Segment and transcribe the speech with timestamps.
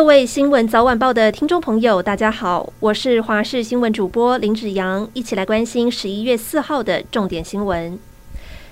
[0.00, 7.98] 各位新闻早晚报的听众朋友，大家好，我是华视新闻主播林子阳，一起来关心十一月四号的重点新闻。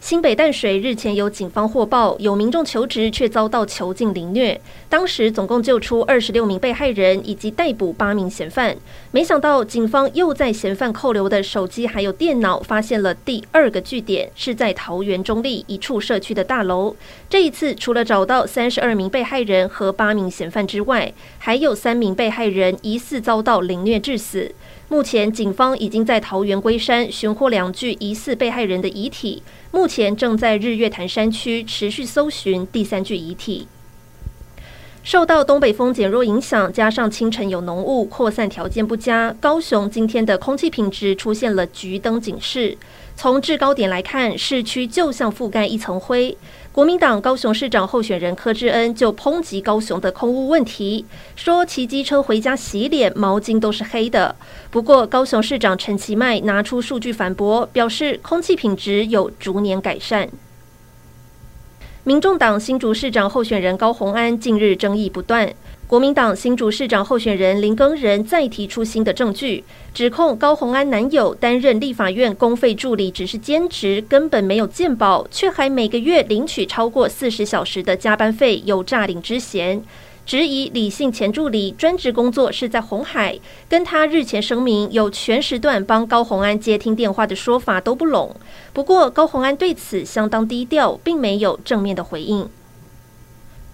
[0.00, 4.58] 新北淡水日前有警方获报，有民众求职却遭到囚禁凌虐。
[4.88, 8.74] 当时总共救出二十六名被害人，以及逮捕八名嫌犯。
[9.10, 16.96] 没想到警方又在嫌犯扣留的手机还有电脑发现了第二个据点，是在桃园中坜一处社区的大楼。
[17.28, 24.54] 这一次除了找到三十二名被害人和八名嫌犯之外，还有三名被害人疑似遭到凌虐致死。
[24.90, 29.40] 目前，警方已经在桃园龟山寻获两具疑似被害人的遗体，
[29.70, 33.68] 目前正在日月潭山区持续搜寻第三具遗体。
[35.04, 42.76] 受到东北风减弱影响，加上清晨有浓雾，扩散条件不佳，高雄今天的空气品质出现了橘灯警示。
[43.14, 46.36] 从制高点来看，市区就像覆盖一层灰。
[46.72, 51.04] 国民党高雄市长候选人柯志恩就抨击高雄的空污问题，
[51.34, 54.36] 说骑机车回家洗脸，毛巾都是黑的。
[54.70, 60.28] 不过，高雄市长陈其迈拿出数据反驳，表示空气品质有逐年改善。
[62.02, 65.52] 民众党新竹市长候选人高鸿安近日争议不断。
[65.86, 79.82] 国民党新竹市长候选人林耕仁再提出新的证据，指控高鸿安男友担任立法院公费助理，只是兼职，根本没有健保，却还每个月领取超过四十小时的加班费，有诈领之嫌。
[80.26, 88.36] 质疑李姓前助理专职工作是在红海，跟他日前声明有全时段帮高虹安接听电话的说法都不拢。
[88.72, 92.48] 不过高虹安对此相当低调，并没有正面的回应。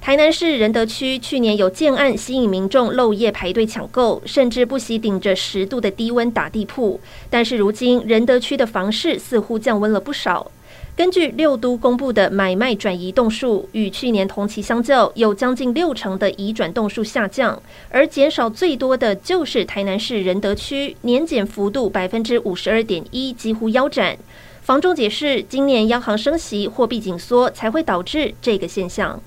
[0.00, 6.98] 台南市仁德区去年有建案吸引民众漏夜排队抢购，甚至不惜顶着十度的低温打地铺。
[7.28, 10.50] 但是如今仁德区的房市似乎降温了不少。
[10.98, 24.18] 根据六都公布的买卖转移动数，与去年同期相较，有将近六成的移转动数下降，而减少最多的就是台南市仁德区，年减幅度百分之五十二点一，几乎腰斩。
[24.60, 29.22] 房仲解释，今年央行升息、货币紧缩才会导致这个现象。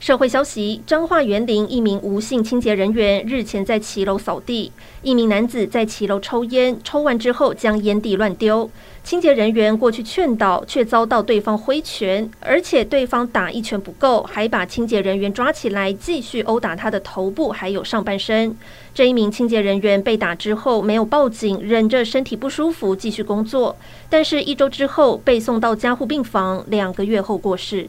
[0.00, 4.72] 社会消息：彰化园林一名吴姓清洁人员日前在骑楼扫地，
[5.02, 8.70] 一名男子在骑楼抽烟，抽完之后将烟蒂乱丢。
[9.04, 18.56] 清洁人员过去劝导，却遭到对方挥拳，而且对方打一拳不够，还把清洁人员抓起来继续殴打他的头部还有上半身。
[18.94, 23.76] 这一名清洁人员被打之后没有报警，忍着身体不舒服继续工作，
[24.08, 27.88] 但是一周之后被送到加护病房，两个月后过世。